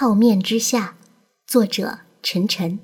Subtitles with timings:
[0.00, 0.94] 泡面之夏，
[1.44, 2.78] 作者陈晨。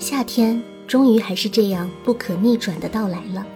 [0.00, 3.46] 夏天终于还是这样不可逆转的到来了，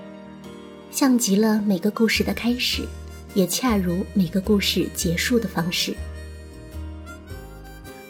[0.92, 2.86] 像极了每个故事的开始，
[3.34, 5.96] 也恰如每个故事结束的方式。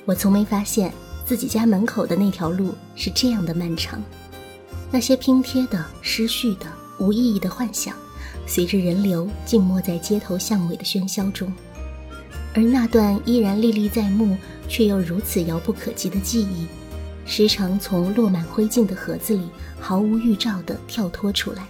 [0.04, 0.92] 我从没发现
[1.24, 3.98] 自己家门口的那条路是这样的漫长，
[4.90, 6.66] 那些拼贴的、失序的、
[6.98, 7.96] 无意义的幻想，
[8.46, 11.50] 随着人流静默在街头巷尾的喧嚣中。
[12.54, 14.36] 而那段依然历历在目，
[14.68, 16.66] 却又如此遥不可及的记忆，
[17.24, 19.48] 时常从落满灰烬的盒子里
[19.80, 21.66] 毫无预兆地跳脱出来，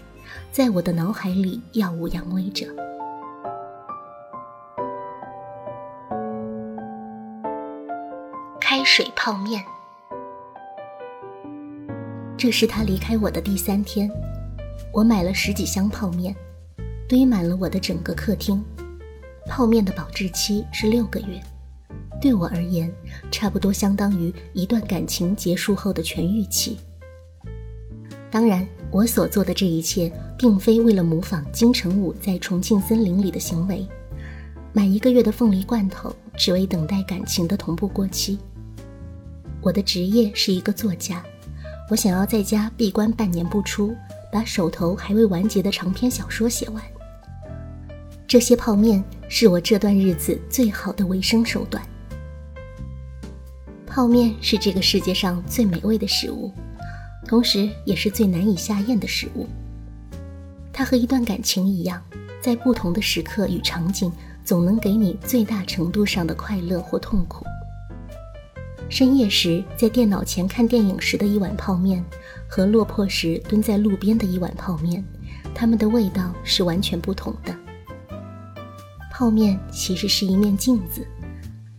[0.50, 2.66] 在我的脑海里耀武扬威着。
[8.60, 9.62] 开水泡面，
[12.36, 14.10] 这是他离开我的第三天，
[14.92, 16.34] 我买了十几箱泡面，
[17.08, 18.64] 堆满了我的整个客厅。
[19.46, 21.40] 泡面的保质期是六个月，
[22.20, 22.90] 对我而言，
[23.30, 26.78] 差不多相当于一段感情结束后的痊愈期。
[28.30, 33.86] 当然，我所做的这一切，并非为了模仿金城武在重庆森林里的行为，
[34.72, 38.38] 买一个月的凤梨罐头，只为等待感情的同步过期。
[39.60, 41.22] 我的职业是一个作家，
[41.90, 43.94] 我想要在家闭关半年不出，
[44.32, 46.82] 把手头还未完结的长篇小说写完。
[48.32, 51.86] 这些泡面是我这段日子最好的维生手段。
[53.86, 56.50] 泡面是这个世界上最美味的食物，
[57.26, 59.46] 同时也是最难以下咽的食物。
[60.72, 62.02] 它和一段感情一样，
[62.40, 64.10] 在不同的时刻与场景，
[64.42, 67.44] 总能给你最大程度上的快乐或痛苦。
[68.88, 72.02] 深夜时在电脑前看电影时的一碗泡面，
[72.48, 75.04] 和落魄时蹲在路边的一碗泡面，
[75.54, 77.54] 它们的味道是完全不同的。
[79.22, 81.06] 泡面其实是一面镜子，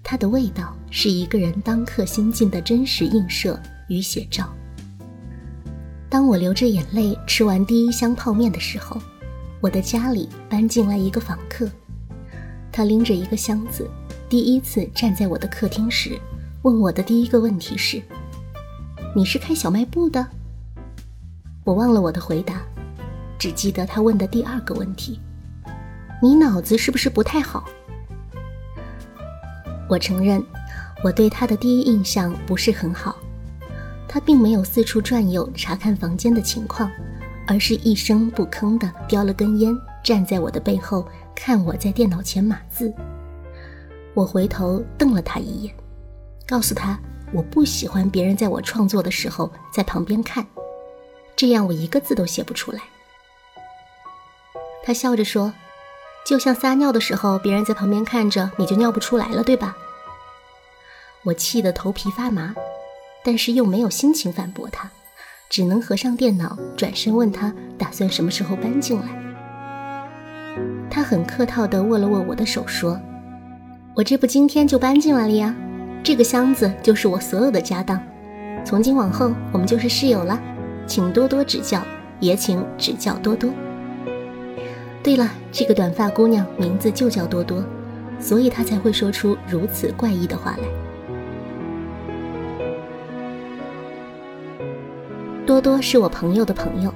[0.01, 4.47] 它的味道是一个人当刻心境的真实映射与写照。
[6.09, 8.97] 当我流着眼泪吃完第一箱泡面的时候，
[9.59, 11.69] 我的家里搬进来一个访客，
[12.71, 13.91] 他拎着一个箱子，
[14.29, 16.17] 第一次站在我的客厅时，
[16.61, 18.01] 问我的第一个问题是
[19.13, 20.25] ：“你是开小卖部的？”
[21.65, 22.61] 我忘了我的回答，
[23.37, 25.19] 只记得他问的第二个问题。
[26.23, 27.65] 你脑子是不是不太好？
[29.89, 30.41] 我承认，
[31.03, 33.17] 我对他的第一印象不是很好。
[34.07, 36.89] 他并没有四处转悠查看房间的情况，
[37.45, 42.93] 而是一声不吭地叼了根烟，站在我的背后看我在电脑前码字。
[44.13, 45.75] 我回头瞪了他一眼，
[46.47, 46.97] 告诉他
[47.33, 50.47] 我不喜欢别人在我创作的时候在旁边看，
[51.35, 52.79] 这样我一个字都写不出来。
[54.85, 55.53] 他笑着说。
[56.25, 59.75] 就像撒尿的时候，别人在旁边看着，你就尿不出来了，对吧？
[61.23, 62.53] 我气得头皮发麻，
[63.23, 64.89] 但是又没有心情反驳他，
[65.49, 69.07] 只能合上电脑，转身问他打算什么时候搬进来。
[70.89, 72.99] 他很客套地握了握我的手，说
[73.95, 75.53] ：“我这不今天就搬进来了呀，
[76.03, 78.01] 这个箱子就是我所有的家当，
[78.63, 80.39] 从今往后我们就是室友了，
[80.85, 81.81] 请多多指教，
[82.19, 83.49] 也请指教多多。”
[85.03, 87.61] 对了，这个短发姑娘名字就叫多多，
[88.21, 90.63] 所以她才会说出如此怪异的话来。
[95.45, 96.91] 多多是我朋友的朋友，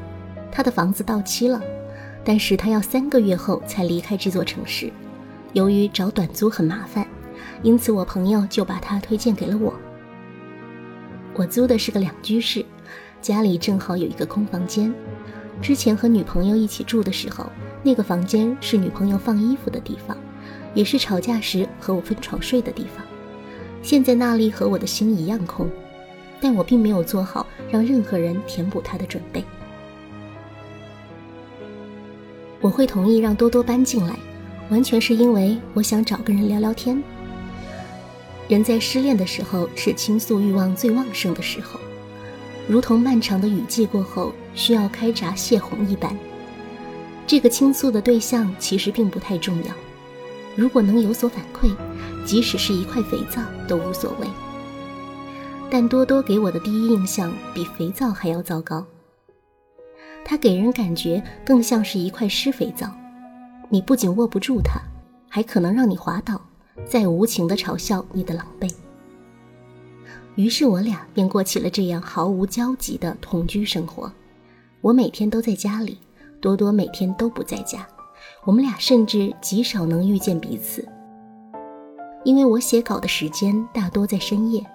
[0.49, 1.61] 他的房子到期了，
[2.23, 4.89] 但是他要三个月后才离开这座城市。
[5.51, 7.05] 由于找短租很麻烦，
[7.61, 9.73] 因此我朋友就把他推荐给了我。
[11.33, 12.65] 我租的是个两居室，
[13.21, 14.93] 家里正好有一个空房间。
[15.61, 17.45] 之前和女朋友一起住的时候。
[17.87, 20.17] 那个房间是女朋友放衣服的地方，
[20.73, 23.01] 也是吵架时和我分床睡的地方。
[23.81, 25.69] 现在那里和我的心一样空，
[26.41, 29.41] 但我并没有做好让任何人填补它的准备。
[32.59, 34.19] 我会同意让多多搬进来，
[34.69, 37.01] 完全是因为我想找个人聊聊天。
[38.49, 41.79] 人在失恋的时候是倾诉欲望最旺盛的时候，
[42.67, 46.13] 如同漫长的雨季过后需要开闸泄洪一般。
[47.27, 49.73] 这个倾诉的对象其实并不太重要，
[50.55, 51.69] 如果能有所反馈，
[52.25, 54.27] 即使是一块肥皂都无所谓。
[55.69, 58.85] 但多多给我的第一印象比肥皂还要糟糕，
[60.23, 62.89] 它给人感觉更像是一块湿肥皂，
[63.67, 64.79] 你不仅握不住它，
[65.27, 66.39] 还可能让你滑倒，
[66.85, 68.73] 再无情地嘲笑你的狼狈。
[70.35, 74.09] 于是我俩便过起了这样毫无交集的同居生活，
[74.79, 75.97] 我每天都在家里。
[76.39, 77.87] 多多每天都不在家，
[78.45, 80.87] 我们俩甚至极少能遇见彼此。
[82.23, 84.65] 因为我写稿的时间大多在深夜，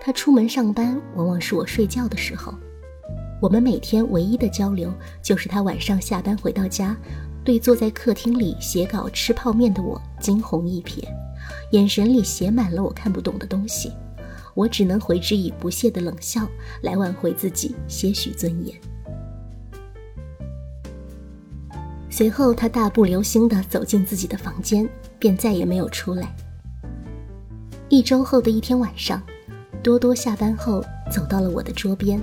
[0.00, 2.52] 他出门上班往往是我睡觉的时候。
[3.40, 6.96] 我们每天唯一的交流就是他晚上下班回到家，
[7.44, 11.02] 对坐在客厅里写稿吃泡面的我惊鸿一瞥，
[11.72, 13.92] 眼神里写满了我看不懂的东西，
[14.54, 16.48] 我只能回之以不屑的冷笑
[16.82, 18.74] 来挽回自己些许尊严。
[22.14, 24.86] 随后，他大步流星地走进自己的房间，
[25.18, 26.30] 便再也没有出来。
[27.88, 29.22] 一周后的一天晚上，
[29.82, 32.20] 多多下班后走到了我的桌边，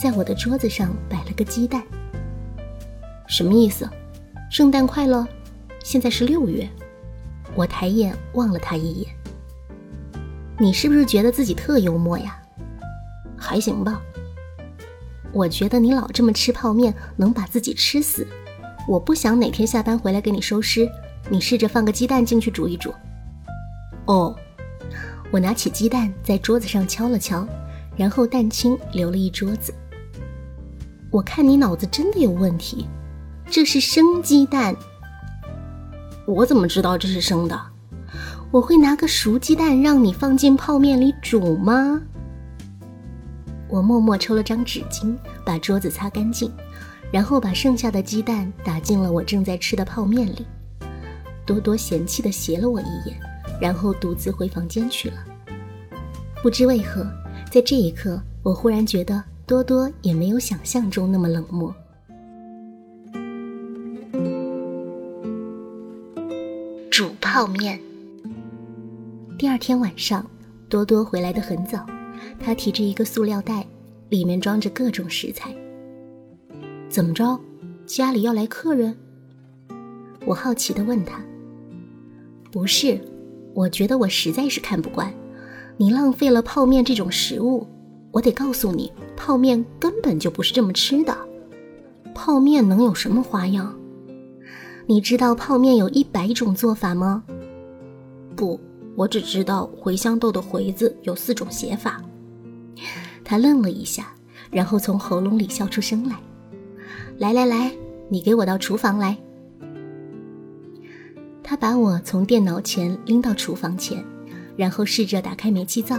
[0.00, 1.82] 在我的桌子上摆了个鸡蛋。
[3.28, 3.86] 什么意思？
[4.50, 5.28] 圣诞快乐！
[5.84, 6.66] 现在是六月。
[7.54, 9.14] 我抬眼望了他一眼。
[10.58, 12.40] 你是不是觉得自己特幽默呀？
[13.36, 14.00] 还行吧。
[15.30, 18.26] 我觉得你老这么吃泡面，能把自己吃死。
[18.90, 20.90] 我不想哪天下班回来给你收尸，
[21.28, 22.92] 你试着放个鸡蛋进去煮一煮。
[24.06, 24.34] 哦，
[25.30, 27.46] 我拿起鸡蛋在桌子上敲了敲，
[27.96, 29.72] 然后蛋清流了一桌子。
[31.08, 32.88] 我看你脑子真的有问题，
[33.48, 34.74] 这是生鸡蛋。
[36.26, 37.56] 我怎么知道这是生的？
[38.50, 42.02] 我会拿个熟鸡蛋让你放进泡面里煮吗？
[43.68, 46.52] 我默默抽了张纸巾，把桌子擦干净。
[47.12, 50.46] 然后把剩下的鸡蛋打进了我正在吃的泡面里，
[51.44, 53.16] 多多嫌弃的斜了我一眼，
[53.60, 55.16] 然后独自回房间去了。
[56.42, 57.04] 不知为何，
[57.50, 61.74] 在这一刻，我忽然觉得多多也没有想象中那么冷漠。
[66.90, 67.80] 煮泡面。
[69.38, 70.24] 第二天晚上，
[70.68, 71.84] 多多回来的很早，
[72.38, 73.66] 他提着一个塑料袋，
[74.10, 75.54] 里面装着各种食材。
[76.90, 77.38] 怎么着？
[77.86, 78.96] 家里要来客人？
[80.26, 81.22] 我好奇地问他。
[82.50, 83.00] 不是，
[83.54, 85.14] 我觉得我实在是看不惯，
[85.76, 87.64] 你浪费了泡面这种食物。
[88.10, 91.16] 我得告诉你，泡面根本就不是这么吃的。
[92.12, 93.72] 泡面能有什么花样？
[94.88, 97.22] 你知道泡面有一百种做法吗？
[98.34, 98.58] 不，
[98.96, 102.02] 我只知道茴香豆的“茴”字有四种写法。
[103.22, 104.12] 他愣了一下，
[104.50, 106.16] 然后从喉咙里笑出声来。
[107.20, 107.70] 来来来，
[108.08, 109.14] 你给我到厨房来。
[111.42, 114.02] 他把我从电脑前拎到厨房前，
[114.56, 115.98] 然后试着打开煤气灶，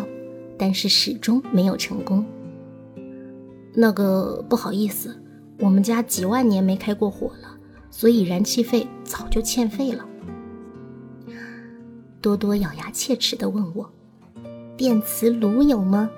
[0.57, 2.25] 但是始终没有成功。
[3.71, 5.15] 那个不好意思，
[5.59, 7.55] 我们家几万年没开过火了，
[7.91, 10.03] 所以燃气费早就欠费了。
[12.19, 13.87] 多多咬牙切齿地问我
[14.75, 16.09] ：“电磁炉有吗？”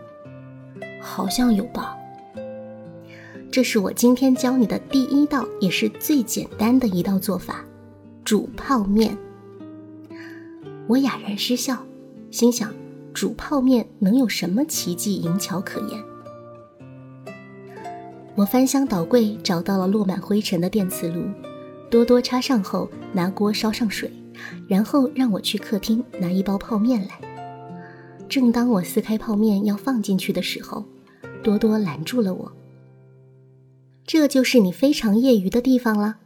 [1.03, 1.97] 好像有吧。
[3.53, 7.63] 这是我今天教你的第一道，也是最简单的一道做法——
[8.25, 9.15] 煮泡面。
[10.87, 11.85] 我哑然失笑，
[12.31, 12.73] 心想：
[13.13, 16.03] 煮泡面能有什么奇技淫巧可言？
[18.33, 21.23] 我翻箱倒柜找到了落满灰尘的电磁炉，
[21.91, 24.11] 多多插上后，拿锅烧上水，
[24.67, 27.19] 然后让我去客厅拿一包泡面来。
[28.27, 30.83] 正当我撕开泡面要放进去的时候，
[31.43, 32.51] 多多拦住了我。
[34.05, 36.17] 这就是你非常业余的地方了。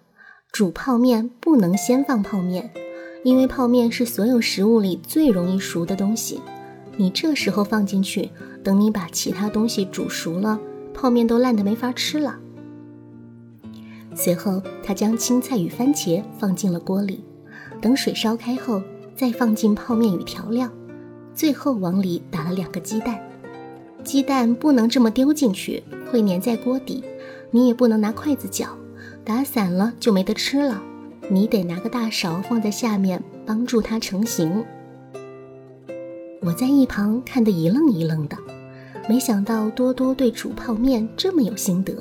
[0.52, 2.72] 煮泡面不能先放泡面，
[3.24, 6.42] 因为泡面是所有食物里最容易熟的东西。
[6.96, 8.30] 你这时候放进去，
[8.64, 10.60] 等你把其他东西煮熟了，
[10.94, 12.40] 泡面都烂得没法吃了。
[14.16, 17.24] 随后，他将青菜与番茄放进了锅里，
[17.80, 18.82] 等水烧开后，
[19.16, 20.68] 再放进泡面与调料，
[21.36, 23.20] 最后往里打了两个鸡蛋。
[24.04, 27.04] 鸡蛋不能这么丢进去，会粘在锅底。
[27.52, 28.68] 你也不能拿筷子搅，
[29.24, 30.82] 打散了就没得吃了。
[31.30, 34.64] 你得拿个大勺放在下面，帮助它成型。
[36.42, 38.38] 我在一旁看得一愣一愣的，
[39.10, 41.94] 没想到多多对煮泡面这么有心得。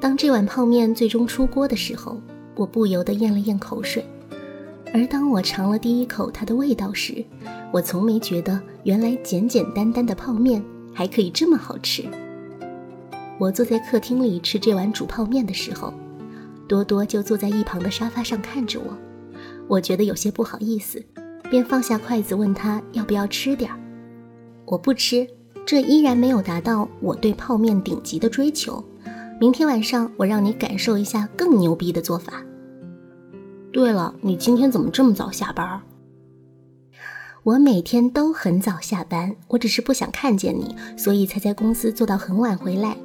[0.00, 2.20] 当这碗泡面最终出锅的时候，
[2.54, 4.04] 我不由得咽了咽口水。
[4.92, 7.24] 而当我尝了第一口它的味道时，
[7.72, 10.62] 我从没觉得原来简简单单的泡面
[10.94, 12.04] 还可以这么好吃。
[13.38, 15.92] 我坐在客厅里吃这碗煮泡面的时候，
[16.68, 18.96] 多多就坐在一旁的沙发上看着我。
[19.66, 21.04] 我觉得有些不好意思，
[21.50, 23.78] 便放下筷子问他要不要吃点儿。
[24.64, 25.28] 我不吃，
[25.66, 28.82] 这依然没有达到我对泡面顶级的追求。
[29.40, 32.42] 明天晚上我让你感受一下更牛逼的做法。
[33.72, 35.82] 对了，你今天怎么这么早下班？
[37.42, 42.96] 我每天都很早下班，我只是不想看见你，所以才在公司做到很晚回来。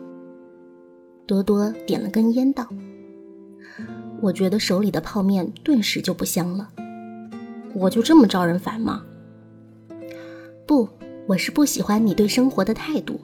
[1.30, 2.68] 多多点了根烟，道
[4.20, 6.68] ：“我觉得手里的泡面顿时就不香了。
[7.76, 9.04] 我就这么招人烦吗？
[10.66, 10.90] 不，
[11.28, 13.22] 我是不喜欢你对生活的态度。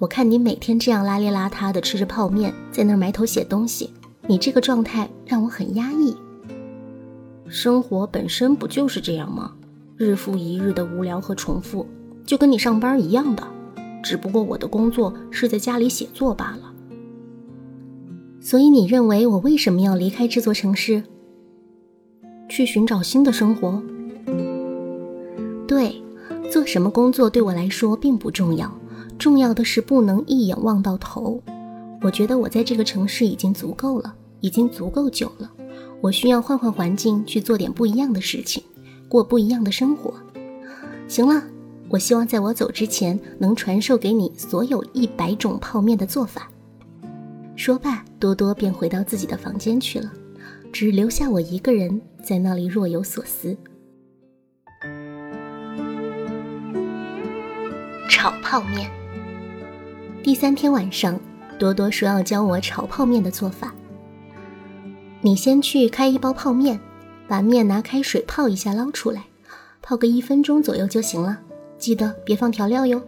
[0.00, 3.92] 我看你每天这样邋里邋遢的吃着泡面，在那儿埋头写东西，
[4.26, 6.16] 你这个状态让我很压抑。
[7.46, 9.52] 生活本身不就是这样吗？
[9.96, 11.86] 日复一日的无聊和重复，
[12.24, 13.46] 就跟你上班一样的，
[14.02, 16.72] 只不过我的工作是在家里写作罢了。
[18.46, 21.02] 所以你认为我为什么要离开这座城市，
[22.48, 23.82] 去寻找新的生活？
[25.66, 26.00] 对，
[26.48, 28.72] 做什么工作对我来说并不重要，
[29.18, 31.42] 重要的是不能一眼望到头。
[32.02, 35.50] 我觉得我在这个城市已经足够了，已经足够久了。
[36.00, 38.62] 我需要换换环境，去做点不一样的事情，
[39.08, 40.14] 过不一样的生活。
[41.08, 41.42] 行了，
[41.88, 46.48] 我希望在我走之前能传授给你所有一百种泡面的做法。
[47.56, 50.12] 说罢，多多便回到自己的房间去了，
[50.70, 53.56] 只留下我一个人在那里若有所思。
[58.10, 58.90] 炒泡面。
[60.22, 61.18] 第三天晚上，
[61.58, 63.74] 多多说要教我炒泡面的做法。
[65.22, 66.78] 你先去开一包泡面，
[67.26, 69.24] 把面拿开水泡一下，捞出来，
[69.80, 71.40] 泡个一分钟左右就行了。
[71.78, 73.02] 记得别放调料哟。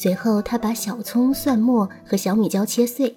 [0.00, 3.12] 随后，他把小葱、蒜末和小米椒切碎，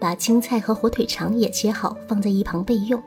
[0.00, 3.00] 把青菜和火腿肠也切好，放在一旁备用。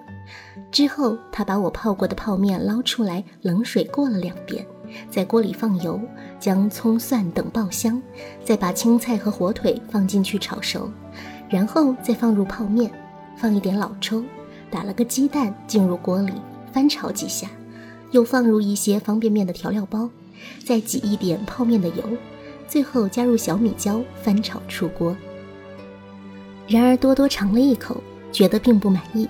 [0.72, 4.66] 之后，他把我泡过的泡面捞出来，冷水过了两遍，
[5.10, 6.00] 在锅里放油，
[6.40, 8.02] 将葱蒜等爆香，
[8.42, 10.90] 再把青菜和火腿放进去炒熟，
[11.50, 12.90] 然后再放入泡面，
[13.36, 14.24] 放一点老抽，
[14.72, 16.32] 打了个鸡蛋进入锅里
[16.72, 17.50] 翻炒几下，
[18.12, 20.10] 又放入一些方便面的调料包，
[20.66, 22.04] 再挤一点泡面的油。
[22.68, 25.16] 最后加入小米椒，翻炒出锅。
[26.68, 28.02] 然而多多尝了一口，
[28.32, 29.28] 觉得并不满意。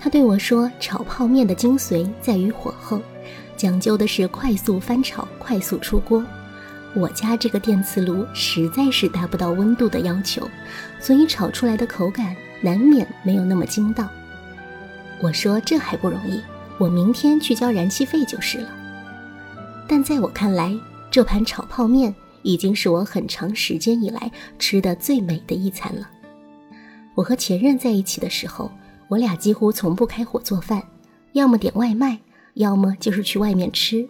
[0.00, 3.00] 他对我说：“炒泡面的精髓在于火候，
[3.56, 6.24] 讲究的是快速翻炒、快速出锅。
[6.94, 10.48] 我家这个电磁炉实在是达不到温度的要求，
[10.98, 14.08] 所以炒出来的口感难免没有那么筋道。”
[15.22, 16.40] 我说：“这还不容易，
[16.78, 18.68] 我明天去交燃气费就是了。”
[19.86, 20.74] 但在我看来，
[21.10, 22.14] 这盘炒泡面。
[22.42, 26.08] 已经是我很长时间以来吃的最美的一餐了。
[27.14, 28.70] 我和前任在一起的时候，
[29.08, 30.82] 我俩几乎从不开火做饭，
[31.32, 32.18] 要么点外卖，
[32.54, 34.08] 要么就是去外面吃。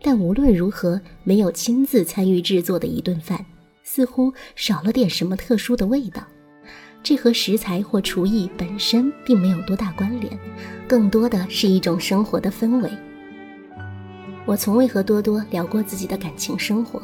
[0.00, 3.44] 但无论如何，没有亲自参与制作的一顿饭，
[3.82, 6.22] 似乎少了点什么特殊的味道。
[7.02, 10.38] 这和食材或厨艺本身并没有多大关联，
[10.86, 12.90] 更多的是一种生活的氛围。
[14.46, 17.02] 我从未和多多聊过自己的感情生活。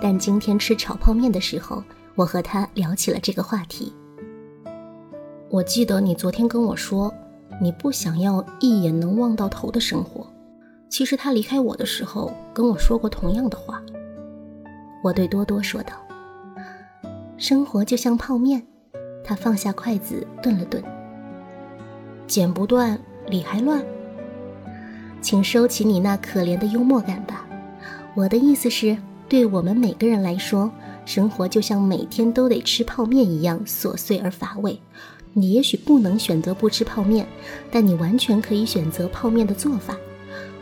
[0.00, 1.82] 但今天吃炒泡面的时候，
[2.14, 3.92] 我和他聊起了这个话题。
[5.50, 7.12] 我记得你昨天跟我说，
[7.60, 10.26] 你不想要一眼能望到头的生活。
[10.88, 13.82] 其实他离开我的时候跟我说过同样的话。
[15.02, 15.92] 我对多多说道
[17.36, 18.62] ：“生活就像泡面。”
[19.22, 20.82] 他放下筷子，顿了顿，
[22.26, 23.84] 剪不断，理还乱。
[25.20, 27.46] 请收起你那可怜的幽默感吧。
[28.14, 28.96] 我的意思是。
[29.30, 30.68] 对我们每个人来说，
[31.06, 34.76] 生活就像每天都得吃泡面一样琐碎而乏味。
[35.34, 37.24] 你也许不能选择不吃泡面，
[37.70, 39.96] 但你完全可以选择泡面的做法。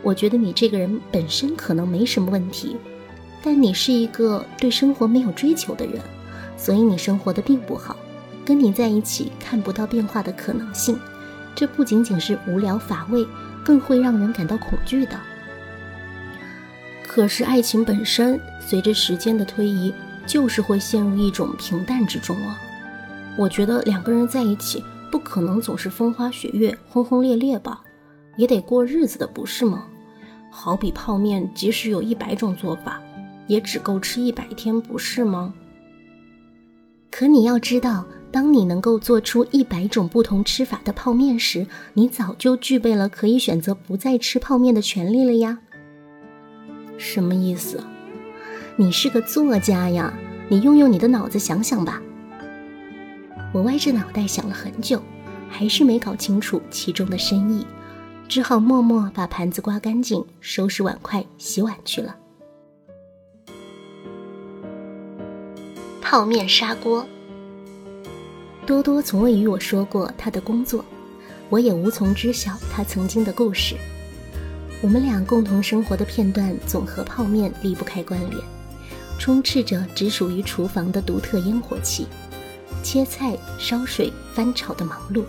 [0.03, 2.77] 我觉得你这个人本身可能没什么问题，
[3.41, 5.99] 但你是一个对生活没有追求的人，
[6.55, 7.97] 所以你生活的并不好。
[8.45, 10.95] 跟你在一起看不到变化的可能性，
[11.55, 13.25] 这不仅仅是无聊乏味，
[13.65, 15.19] 更会让人感到恐惧的。
[17.09, 19.91] 可是爱情本身，随着时间的推移，
[20.27, 22.55] 就是会陷入一种平淡之中啊。
[23.35, 27.81] 我觉得两个人在一起，不可能总是风花雪月、轰轰烈烈吧，
[28.37, 29.87] 也得过日子的，不是吗？
[30.51, 33.01] 好比泡面，即使有一百种做法，
[33.47, 35.51] 也只够吃一百天，不是吗？
[37.09, 45.57] 可你要知道，当你能够做出一百种不同吃法的泡面时，你早就具备了可以选择不再吃泡面的权利了呀。
[46.99, 47.81] 什么意思？
[48.75, 50.13] 你是个作家呀，
[50.49, 52.01] 你用用你的脑子想想吧。
[53.53, 55.01] 我歪着脑袋想了很久，
[55.49, 57.65] 还是没搞清楚其中的深意，
[58.27, 62.15] 只好默默把盘子刮干净，收拾碗筷，洗碗去了。
[66.01, 67.07] 泡面砂锅。
[68.65, 70.83] 多多从未与我说过他的工作，
[71.49, 73.75] 我也无从知晓他曾经的故事。
[74.81, 78.41] 我们俩共同生活的片段总和泡面离不开关联，
[79.17, 82.07] 充斥着只属于厨房的独特烟火气，
[82.81, 85.25] 切菜、烧水、翻炒的忙碌，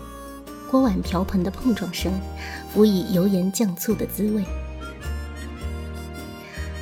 [0.71, 2.13] 锅碗瓢盆的碰撞声，
[2.73, 4.45] 辅以油盐酱醋的滋味。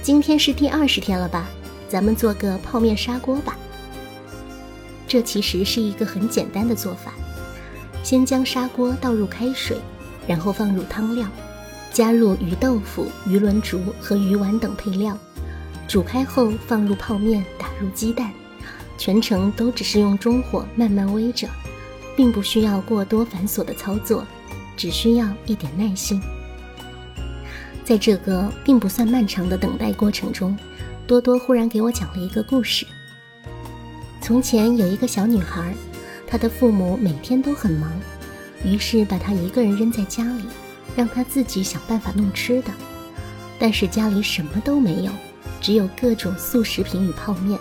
[0.03, 1.49] 今天是第二十天了吧？
[1.89, 3.57] 咱们做个泡面砂锅吧。
[5.07, 7.15] 这其实是一个很简单的做法，
[8.03, 9.79] 先将砂锅倒入开水，
[10.27, 11.27] 然后放入汤料，
[11.93, 15.19] 加入鱼豆腐、鱼轮竹和鱼丸等配料，
[15.89, 18.31] 煮开后放入泡面，打入鸡蛋，
[18.97, 21.49] 全程都只是用中火慢慢煨着，
[22.17, 24.25] 并不需要过多繁琐的操作，
[24.77, 26.21] 只需要一点耐心。
[27.85, 30.57] 在这个并不算漫长的等待过程中，
[31.07, 32.87] 多多忽然给我讲了一个故事。
[34.21, 35.75] 从前有一个小女孩，
[36.27, 37.91] 她的父母每天都很忙，
[38.63, 40.45] 于是把她一个人扔在家里，
[40.99, 42.73] 让他自己想办法弄吃的。
[43.57, 45.13] 但是家里什么都没有，
[45.61, 47.57] 只有各种速食品与泡面。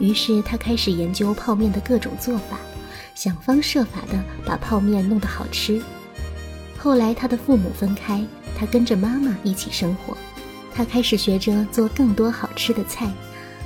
[0.00, 2.58] 于是他开始研究泡面的各种做法，
[3.14, 5.82] 想方设法的把泡面弄得好吃。
[6.78, 8.24] 后来他的父母分开，
[8.58, 10.16] 他跟着妈妈一起生活，
[10.74, 13.12] 他开始学着做更多好吃的菜。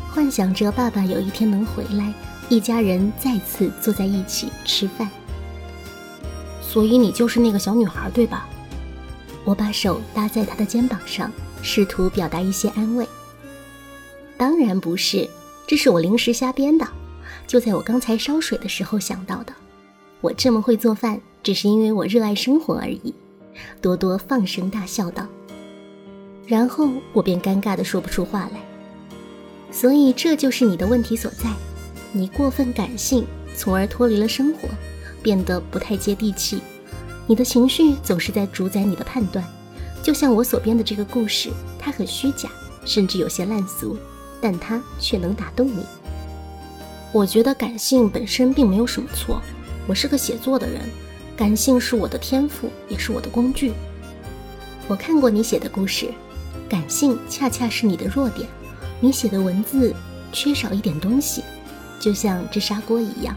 [0.08, 2.12] 幻想着爸爸有一天能回来，
[2.48, 5.08] 一家人再次坐在一起吃饭。
[6.60, 8.48] 所以你就是那个小女孩，对吧？
[9.44, 11.32] 我把手搭在他的肩膀上，
[11.62, 13.06] 试图表达一些安慰。
[14.36, 15.28] 当然不是，
[15.66, 16.86] 这是我临时瞎编的，
[17.46, 19.52] 就在我刚才烧水的时候想到的。
[20.20, 23.14] 我这么会做饭，只是因为我热爱生活而已。
[23.80, 25.26] 多多放声大笑道。
[26.46, 28.60] 然后我便尴尬的说不出话来。
[29.70, 31.50] 所以这就是你的问题所在，
[32.12, 34.68] 你过分感性，从而脱离了生活，
[35.22, 36.60] 变得不太接地气。
[37.30, 39.44] 你的情绪总是在主宰你的判断，
[40.02, 42.48] 就像我所编的这个故事，它很虚假，
[42.84, 43.96] 甚至有些烂俗，
[44.40, 45.86] 但它却能打动你。
[47.12, 49.40] 我觉得感性本身并没有什么错，
[49.86, 50.80] 我是个写作的人，
[51.36, 53.74] 感性是我的天赋，也是我的工具。
[54.88, 56.12] 我看过你写的故事，
[56.68, 58.48] 感性恰恰是你的弱点。
[58.98, 59.94] 你写的文字
[60.32, 61.44] 缺少一点东西，
[62.00, 63.36] 就像这砂锅一样。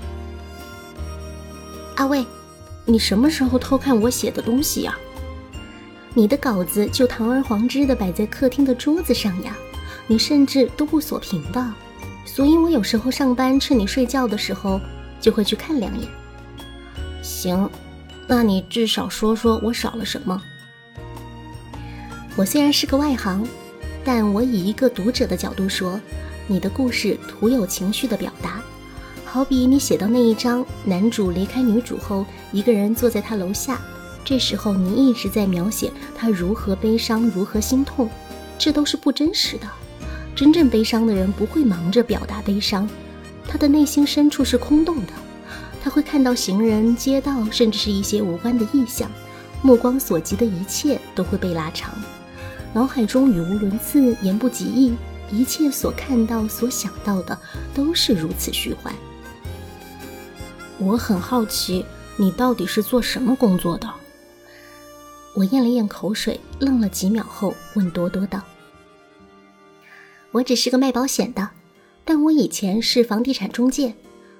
[1.97, 2.25] 阿卫，
[2.85, 4.97] 你什么时候偷看我写的东西呀？
[6.13, 9.55] 你的稿子就堂而皇之的摆在客厅的桌子上呀，
[10.05, 11.73] 你甚至都不锁屏的。
[12.25, 14.79] 所以我有时候上班趁你睡觉的时候，
[15.19, 16.09] 就会去看两眼。
[17.21, 17.69] 行，
[18.27, 20.41] 那你至少说说我少了什么？
[22.35, 23.45] 我虽然是个外行。
[24.05, 25.97] 但我以一个读者的角度说，
[26.45, 28.61] 你的故事徒有情绪的表达，
[29.33, 33.81] 好比你写到那一章，男主离开女主后，一个人坐在他楼下，
[34.23, 38.07] 这时候你一直在描写他如何悲伤，如何心痛，
[38.59, 39.67] 这都是不真实的。
[40.35, 42.87] 真正悲伤的人不会忙着表达悲伤，
[43.47, 45.13] 他的内心深处是空洞的，
[45.83, 49.09] 他会看到行人、街道，甚至是一些无关的意象，
[49.63, 51.91] 目光所及的一切都会被拉长。
[52.71, 54.93] 脑海中语无伦次，言不及义，
[55.31, 57.35] 一切所看到、所想到的
[57.73, 58.93] 都是如此虚幻。
[60.85, 61.85] 我很好奇，
[62.17, 63.89] 你到底是做什么工作的？
[65.33, 68.41] 我咽了咽口水，愣了几秒后，问多多道
[70.31, 71.49] ：“我只是个卖保险的，
[72.03, 73.93] 但我以前是房地产中介，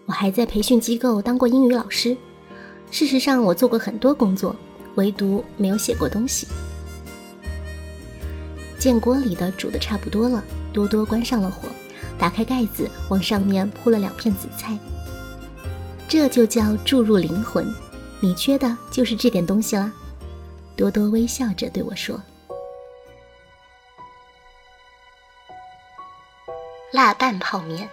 [0.05, 2.17] 我还在培训机构当过英语老师。
[2.91, 4.53] 事实上，我做过很多工作，
[4.95, 6.45] 唯独没有写过东西。”
[8.77, 11.69] 见锅里的煮的差不多了，多多关上了火，
[12.19, 14.77] 打开盖子，往上面铺了两片紫菜。
[16.13, 17.65] 这就叫注入灵魂，
[18.19, 19.91] 你缺的就是这点东西啦。
[20.75, 22.21] 多多微笑着对我说
[26.93, 27.89] ：“辣拌泡面。”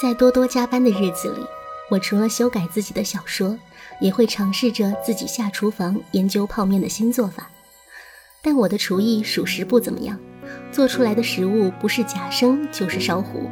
[0.00, 1.46] 在多多加班的日子里，
[1.90, 3.58] 我除了修改自己的小说，
[4.00, 7.50] 也会尝试着自己下厨房研究泡面的新做法。
[8.40, 10.18] 但我的厨艺属实不怎么样，
[10.72, 13.46] 做出来的食物不是假生就是烧糊，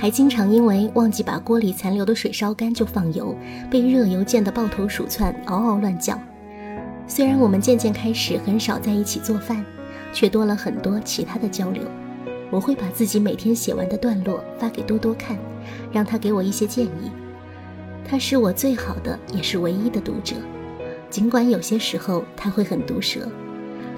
[0.00, 3.36] 还经常因为忘记把锅里残留的水烧干就放油，
[3.70, 6.18] 被热油溅得抱头鼠窜，嗷嗷乱叫。
[7.06, 9.62] 虽然我们渐渐开始很少在一起做饭，
[10.10, 11.82] 却多了很多其他的交流。
[12.50, 15.36] 我会把自己每天写完的段落发给多多看，
[15.92, 17.10] 让他给我一些建议。
[18.02, 20.34] 他是我最好的也是唯一的读者，
[21.10, 23.28] 尽管有些时候他会很毒舌。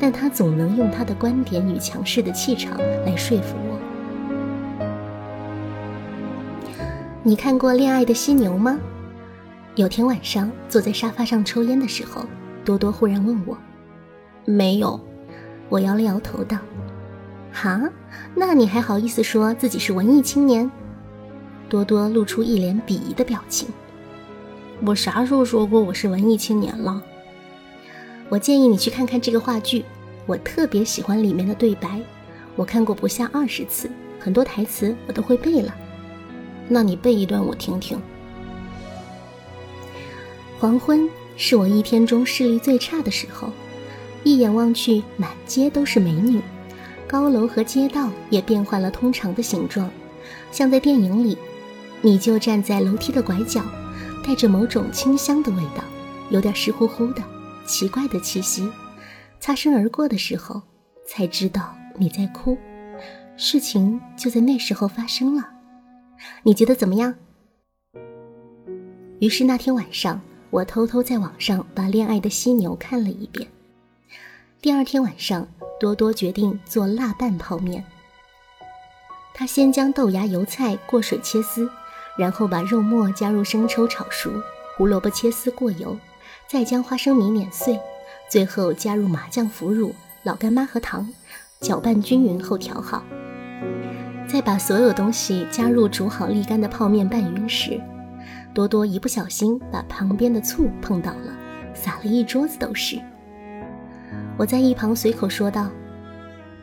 [0.01, 3.72] 但他总能用他的观点与强势的气场来说服我。
[7.25, 8.77] 你看过《恋爱的犀牛》吗？
[9.77, 12.27] 有天晚上坐在沙发上抽烟的时候，
[12.65, 13.57] 多多忽然问我
[14.45, 14.99] ：“没有。”
[15.71, 16.59] 我摇了摇头道
[17.55, 17.89] ：“哈，
[18.35, 20.69] 那你还好意思说自己是文艺青年？”
[21.71, 23.69] 多多露出一脸鄙夷的表情
[24.85, 27.01] ：“我啥时候说过我是文艺青年了？”
[28.31, 29.85] 我建议你去看看这个话剧，
[30.27, 32.01] 我特别喜欢里面的对白。
[32.57, 35.73] 我看过不下二十次，很多台词我都会背了。
[36.69, 38.01] 那你背一段我听听。
[40.59, 43.51] 黄昏是我一天中视力最差的时候，
[44.23, 46.41] 一眼望去，满街都是美女，
[47.09, 49.91] 高楼和街道也变换了通常的形状，
[50.53, 51.37] 像在电影里，
[52.01, 53.61] 你就站在楼梯的拐角，
[54.25, 55.83] 带着某种清香的味道，
[56.31, 57.23] 有点湿乎乎的
[57.67, 58.71] 奇怪的气息，
[59.41, 60.63] 擦身而过的时候，
[61.05, 62.57] 才知道你在哭，
[63.37, 65.52] 事情就在那时候发生了。
[66.43, 67.15] 你觉得怎么样？
[69.21, 73.49] 于是那天晚上，我偷偷在网上把《恋爱的犀牛》看了一遍。
[74.61, 75.47] 第二天晚上，
[75.79, 77.85] 多多决定做辣拌泡面。
[79.35, 81.71] 他先将豆芽、油菜过水切丝，
[82.19, 84.31] 然后把肉末加入生抽炒熟，
[84.77, 85.97] 胡萝卜切丝过油，
[86.49, 87.81] 再将花生米碾碎，
[88.29, 91.09] 最后加入麻酱、腐乳、老干妈和糖，
[91.61, 93.03] 搅拌均匀后调好。
[94.33, 97.79] 再把所有东西加入煮好沥干的泡面拌匀时，
[98.55, 101.37] 多多一不小心把旁边的醋碰倒了，
[101.75, 102.99] 洒了一桌子都是。
[104.39, 105.69] 我在一旁随口说道：“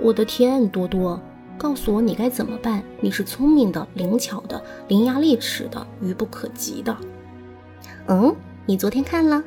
[0.02, 1.22] 我的天，多多，
[1.60, 2.82] 告诉我你该怎么办？
[3.02, 6.98] 你是聪明的、灵巧的、伶牙俐齿的、愚不可及的。”
[8.10, 9.44] 嗯，你昨天看了？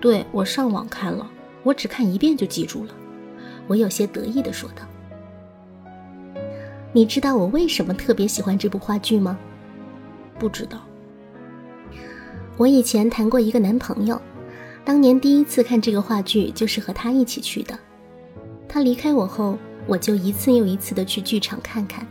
[0.00, 1.24] 对，我上网看了，
[1.62, 2.90] 我只看一遍就记住了。
[3.68, 4.82] 我有些得意地说道。
[6.96, 9.38] 你知道我为什么特别喜欢这部话剧吗？
[10.38, 10.82] 不知道。
[12.56, 14.18] 我以前谈过一个男朋友，
[14.82, 17.78] 当年第一次看这个话剧就是和他一起去的。
[18.66, 22.06] 他离开我后，我就一次又一次的去剧场看看，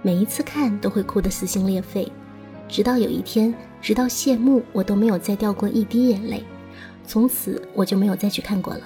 [0.00, 2.06] 每一次看都会哭得撕心裂肺，
[2.68, 6.44] 直到有一天，直到谢幕，我都没有再掉过一滴眼泪。
[7.04, 8.82] 从此我就没有再去看过了。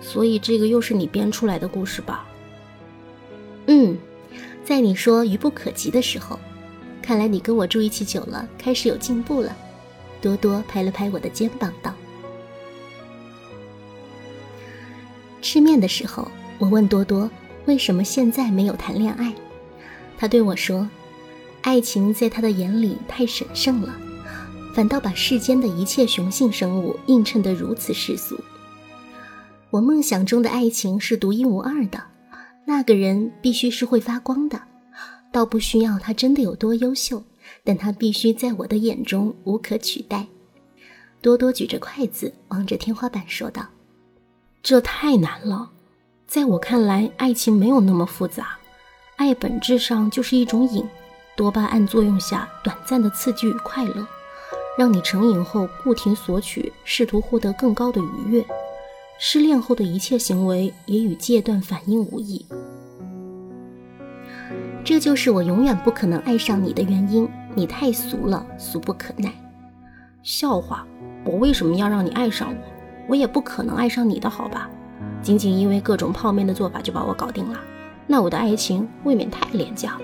[0.00, 2.26] 所以这个又是你编出来的故事吧？
[3.66, 3.96] 嗯，
[4.64, 6.38] 在你说愚不可及的时候，
[7.00, 9.56] 看来你跟我住一起久了，开始有进步了。
[10.20, 11.92] 多多拍了拍我的肩膀，道
[15.42, 17.28] ：“吃面的时候，我问多多
[17.66, 19.34] 为什么现在没有谈恋爱。
[20.16, 20.88] 他对我说，
[21.62, 23.92] 爱情在他的眼里太神圣了，
[24.74, 28.38] 反倒把世间的一切雄性生物映衬得如此世俗。
[29.70, 32.00] 我梦想中的爱情是独一无二的。”
[32.64, 34.60] 那个人必须是会发光的，
[35.32, 37.22] 倒不需要他真的有多优秀，
[37.64, 40.26] 但他必须在我的眼中无可取代。
[41.20, 43.66] 多多举着筷子望着天花板说道
[44.62, 45.70] ：“这太难了，
[46.26, 48.58] 在我看来，爱情没有那么复杂，
[49.16, 50.84] 爱本质上就是一种瘾，
[51.36, 54.06] 多巴胺作用下短暂的刺激与快乐，
[54.78, 58.44] 让你成瘾后不停索取，试图获得更高的愉悦。”
[59.24, 62.44] 失恋后的一切行为也与戒断反应无异，
[64.82, 67.28] 这就是我永远不可能爱上你的原因。
[67.54, 69.32] 你太俗了，俗不可耐。
[70.24, 70.84] 笑话，
[71.24, 72.56] 我为什么要让你爱上我？
[73.10, 74.68] 我也不可能爱上你的，好吧？
[75.22, 77.60] 仅仅因为各种泡面的做法就把我搞定了，
[78.08, 80.00] 那我的爱情未免太廉价了。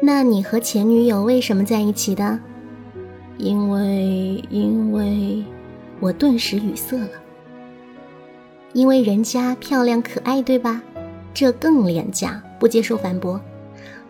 [0.00, 2.38] 那你和前女友为什么在一起的？
[3.38, 5.44] 因为，因为，
[5.98, 7.08] 我顿时语塞了。
[8.76, 10.82] 因为人家漂亮可爱，对吧？
[11.32, 13.40] 这更廉价，不接受反驳。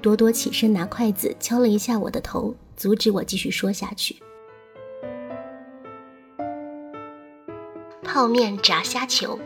[0.03, 4.17] 多多起身拿筷子敲了一下我的头，阻止我继续说下去。
[8.03, 9.39] 泡面炸虾球。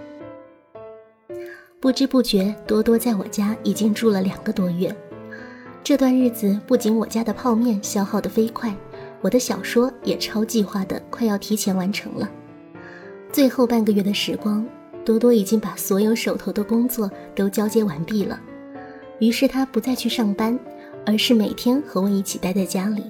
[1.81, 4.91] 不知不觉，多多在我家已经住了两个多月。
[5.85, 8.75] 这段日子，不仅我家的泡面消耗得飞快，
[9.21, 12.27] 我的小说也超计划的快要提前完成了。
[13.31, 14.67] 最后半个月的时光。
[15.05, 18.39] 多多已经把所有手头的工作都交接完毕了，
[19.19, 20.59] 于是他不再去上班，
[21.07, 23.05] 而是每天和我一起待在家里。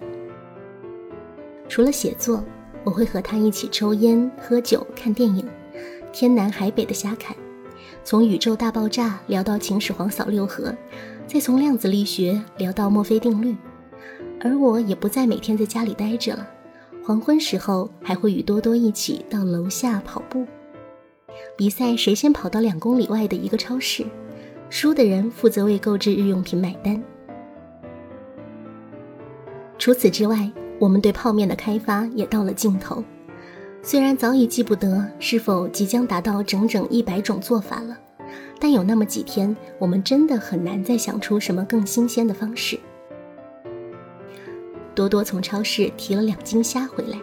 [1.69, 2.43] 除了写作，
[2.85, 5.47] 我会和他一起抽烟、喝酒、看电影，
[6.13, 7.37] 天南海北的瞎侃，
[8.03, 10.75] 从宇宙大爆炸聊到秦始皇扫六合，
[11.27, 13.57] 再从量子力学聊到墨菲定律。
[14.43, 16.49] 而我也不再每天在家里待着了，
[17.05, 20.47] 黄昏时候还会与多多一起到楼下跑步。
[21.57, 24.05] 比赛谁先跑到两公里外的一个超市，
[24.69, 27.03] 输的人负责为购置日用品买单。
[29.79, 33.03] 除此之外，我们对泡面的开发也到了尽头。
[33.83, 37.99] 虽然早已记不得是否即将达到整整一百种做法了，
[38.59, 42.79] 但有那么几天，我们真的很难再想出什么更新鲜的方式。
[44.95, 47.19] 多多从超市提了两斤虾回来。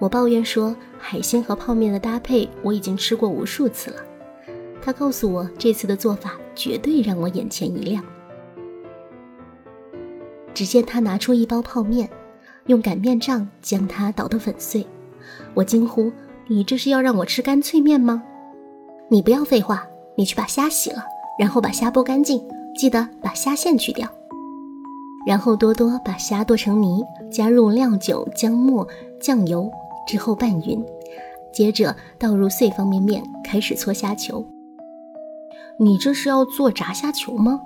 [0.00, 3.98] 我抱怨说，海鲜和泡面的搭配我已经吃过无数次了。
[4.82, 8.02] 他告诉我，这次的做法绝对让我眼前一亮。
[10.54, 12.08] 只见他拿出一包泡面，
[12.66, 14.86] 用擀面杖将它捣得粉碎。
[15.54, 16.10] 我惊呼
[16.48, 18.22] ：“你这是要让我吃干脆面吗？”
[19.08, 19.86] 你不要废话，
[20.16, 21.04] 你去把虾洗了，
[21.38, 22.42] 然后把虾剥干净，
[22.74, 24.08] 记得把虾线去掉。
[25.26, 28.86] 然后多多把虾剁成泥，加入料酒、姜末、
[29.20, 29.70] 酱油，
[30.10, 30.84] 之后拌匀，
[31.52, 34.44] 接着倒入碎方便面，开始搓虾球。
[35.78, 37.60] 你这是要做炸虾球吗？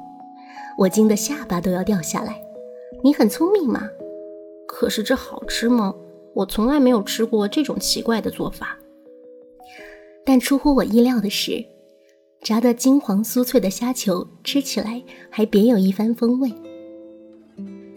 [0.76, 2.38] 我惊得下巴都要掉下来。
[3.02, 3.88] 你很聪明嘛？
[4.68, 5.94] 可是这好吃吗？
[6.34, 8.76] 我从来没有吃过这种奇怪的做法。
[10.22, 11.64] 但出乎我意料的是，
[12.42, 16.52] 炸得金黄酥脆的虾球吃起来还别有一番风味。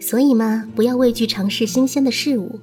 [0.00, 2.58] 所以嘛，不要畏惧尝试新鲜的事物。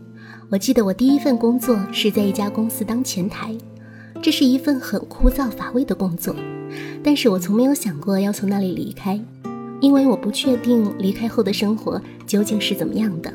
[0.52, 3.56] 我记得我第一份工作是在一家公司当前台，
[4.22, 6.36] 这是一份很枯燥乏味的工作，
[7.04, 9.20] 但是我从没有想过要从那里离开，
[9.82, 13.34] 因为我不确定离开后的生活究竟是怎么样的。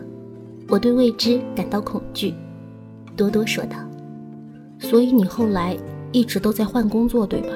[0.68, 2.32] 我对未知感到恐惧，
[3.16, 3.76] 多多说道。
[4.78, 5.76] 所以你后来
[6.12, 7.48] 一直都在换工作，对吧？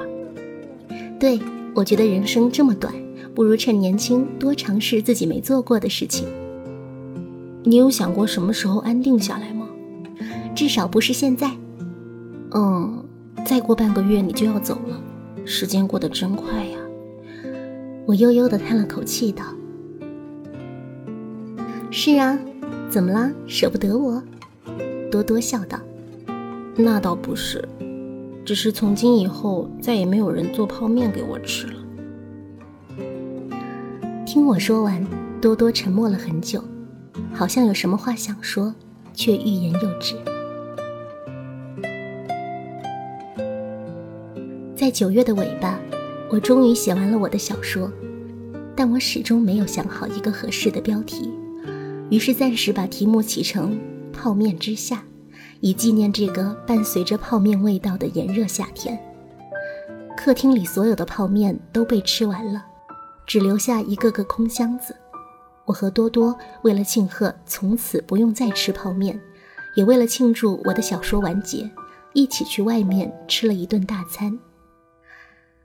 [1.17, 1.39] 对，
[1.73, 2.93] 我觉得人生这么短。
[3.33, 6.25] 不如趁年轻多尝试自己没做过的事情。
[7.67, 9.67] 你有想过什么时候安定下来吗？
[10.55, 11.49] 至少不是现在。
[12.51, 13.03] 嗯，
[13.43, 15.01] 再过半个月你就要走了，
[15.45, 16.77] 时间过得真快呀。
[18.05, 19.43] 我悠悠地叹了口气道
[21.89, 22.37] ：“是啊，
[22.87, 23.31] 怎么了？
[23.47, 24.21] 舍不得我？”
[25.11, 25.79] 多多笑道
[26.77, 27.67] ：“那倒不是，
[28.45, 31.73] 只是从今以后再也没有人做泡面给我吃了。”
[34.23, 35.03] 听我说完，
[35.41, 36.63] 多多沉默了很久，
[37.33, 38.73] 好像有什么话想说，
[39.13, 40.15] 却欲言又止。
[44.75, 45.79] 在九月的尾巴，
[46.29, 47.91] 我终于写完了我的小说，
[48.75, 51.31] 但我始终没有想好一个合适的标题，
[52.09, 53.73] 于是暂时把题目起成
[54.13, 54.97] 《泡面之夏》，
[55.61, 58.99] 以纪念这个伴随着泡面味道的炎热夏天。
[60.15, 62.65] 客厅里所有的泡面都被吃完了。
[63.27, 64.95] 只留下一个个空箱子。
[65.65, 69.19] 我和多多为了庆贺从此不用再吃泡面，
[69.75, 71.69] 也为了庆祝我的小说完结，
[72.13, 74.37] 一起去外面吃了一顿大餐。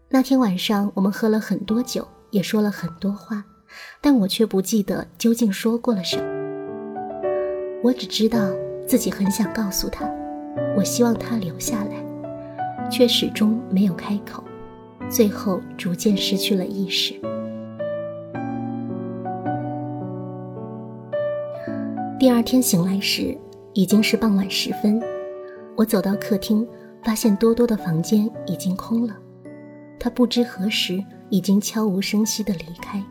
[0.09, 3.45] 那天晚上，我们喝了很多酒，也说了很多话，
[4.01, 6.25] 但我却不记得究竟说过了什么。
[7.83, 8.51] 我只知道
[8.87, 10.11] 自己很想告诉他，
[10.77, 14.43] 我希望他留下来，却始终没有开口，
[15.09, 17.15] 最后逐渐失去了意识。
[22.21, 23.35] 第二天醒来时，
[23.73, 25.01] 已经是傍晚时分。
[25.75, 26.69] 我走到客厅，
[27.03, 29.17] 发现多多的房间已经空了。
[29.99, 33.03] 他不知何时已经悄无声息地离开，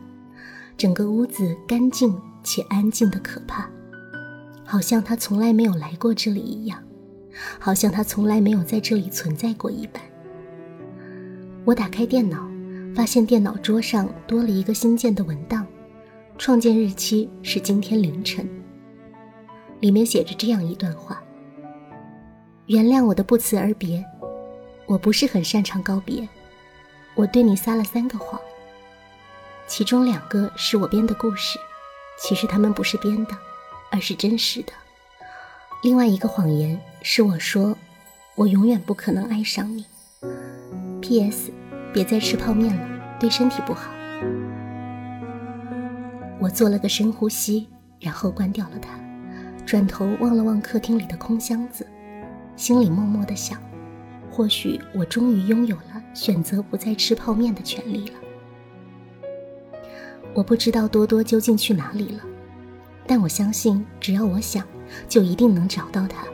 [0.76, 3.68] 整个屋子干净且安静的可怕，
[4.64, 6.80] 好像他从来没有来过这里一样，
[7.58, 10.00] 好像他从来没有在这里存在过一般。
[11.64, 12.48] 我打开电脑，
[12.94, 15.66] 发现电脑桌上多了一个新建的文档，
[16.38, 18.48] 创建日期是今天凌晨。
[19.80, 21.22] 里面写着这样一段话
[22.66, 24.04] ：“原谅我的不辞而别，
[24.86, 26.28] 我不是很擅长告别。
[27.14, 28.40] 我对你撒了三个谎，
[29.66, 31.58] 其中两个是我编的故事，
[32.18, 33.36] 其实他们不是编的，
[33.90, 34.72] 而是真实的。
[35.82, 37.76] 另外一个谎言是我说，
[38.36, 39.86] 我永远不可能爱上你。
[41.00, 41.50] P.S.
[41.92, 43.90] 别再吃泡面了，对身体不好。”
[46.38, 48.98] 我做了个深呼吸，然后关掉了它。
[49.64, 51.86] 转头望了望客厅里的空箱子，
[52.56, 53.60] 心里默默的想：
[54.30, 58.14] 或许我终于拥有了选择不再吃泡面的权利了。
[60.34, 62.22] 我不知道多多究竟去哪里了，
[63.06, 64.64] 但我相信，只要我想，
[65.08, 66.24] 就一定能找到他。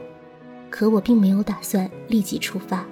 [0.69, 2.85] 可我并没有打算立即出发，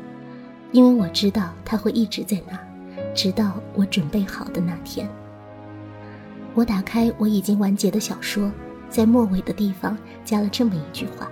[0.72, 2.60] 因为我知道他会一直在那，
[3.14, 5.08] 直到我准备好的那天。
[6.56, 8.52] 我打开我已经完结的小说。
[8.96, 11.30] 在末尾的地方加了这么一句话。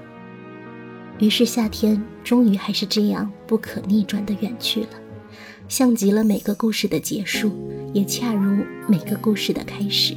[1.19, 4.89] 于是夏天终于还是这样不可逆转的远去了，
[5.69, 7.53] 像极了每个故事的结束，
[7.93, 10.13] 也恰如每个故事的开始。